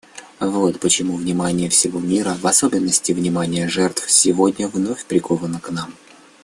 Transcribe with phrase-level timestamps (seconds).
[0.39, 5.93] Вот почему внимание всего мира, в особенности внимание жертв, сегодня вновь приковано к нам.